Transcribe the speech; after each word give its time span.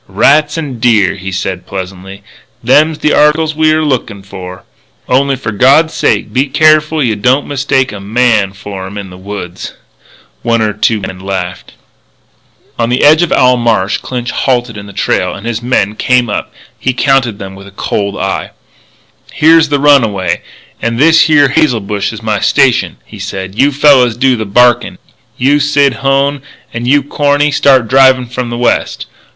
"Rats 0.07 0.57
an' 0.57 0.79
deer," 0.79 1.13
he 1.13 1.31
said 1.31 1.67
pleasantly. 1.67 2.23
"Them's 2.63 2.97
the 2.97 3.13
articles 3.13 3.53
we're 3.53 3.83
lookin' 3.83 4.23
for. 4.23 4.63
Only 5.07 5.35
for 5.35 5.51
God's 5.51 5.93
sake 5.93 6.33
be 6.33 6.47
careful 6.47 7.03
you 7.03 7.15
don't 7.15 7.45
mistake 7.45 7.91
a 7.91 7.99
man 7.99 8.53
for 8.53 8.87
'em 8.87 8.97
in 8.97 9.11
the 9.11 9.17
woods." 9.19 9.75
One 10.41 10.59
or 10.59 10.73
two 10.73 11.01
men 11.01 11.19
laughed. 11.19 11.73
On 12.79 12.89
the 12.89 13.03
edge 13.03 13.21
of 13.21 13.31
Owl 13.31 13.57
Marsh 13.57 13.97
Clinch 13.97 14.31
halted 14.31 14.75
in 14.75 14.87
the 14.87 14.91
trail, 14.91 15.35
and, 15.35 15.45
as 15.45 15.57
his 15.57 15.61
men 15.63 15.93
came 15.93 16.31
up, 16.31 16.51
he 16.79 16.93
counted 16.93 17.37
them 17.37 17.53
with 17.53 17.67
a 17.67 17.77
cold 17.77 18.17
eye. 18.17 18.49
"Here's 19.31 19.69
the 19.69 19.77
runway 19.79 20.41
and 20.81 20.97
this 20.97 21.25
here 21.27 21.49
hazel 21.49 21.79
bush 21.79 22.11
is 22.11 22.23
my 22.23 22.39
station," 22.39 22.97
he 23.05 23.19
said. 23.19 23.53
"You 23.53 23.71
fellas 23.71 24.17
do 24.17 24.35
the 24.35 24.45
barkin'. 24.47 24.97
You, 25.37 25.59
Sid 25.59 25.93
Hone, 26.01 26.41
and 26.73 26.87
you, 26.87 27.03
Corny, 27.03 27.51
start 27.51 27.87
drivin' 27.87 28.25
from 28.25 28.49
the 28.49 28.57
west. 28.57 29.05